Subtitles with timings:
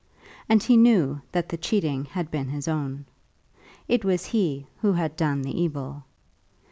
[0.49, 3.05] And he knew that the cheating had been his own.
[3.87, 6.05] It was he who had done the evil.